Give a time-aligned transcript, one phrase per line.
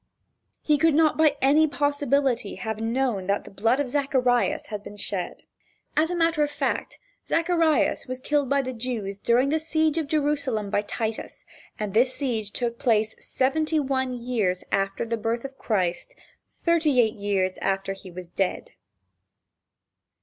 [0.63, 4.97] He could not by any possibility have known that the blood of Zacharias had been
[4.97, 5.43] shed.
[5.95, 10.07] As a matter of fact, Zacharias was killed by the Jews, during the seige of
[10.07, 11.45] Jerusalem by Titus,
[11.77, 16.15] and this seige took place seventy one years after the birth of Christ,
[16.65, 18.71] thirty eight years after he was dead.